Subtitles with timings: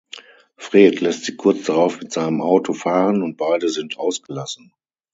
[0.57, 4.73] Fred lässt sie kurz darauf mit seinem Auto fahren und beide sind ausgelassen.